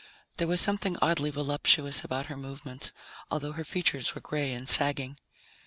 [0.37, 2.91] There was something oddly voluptuous about her movements,
[3.29, 5.19] although her features were gray and sagging.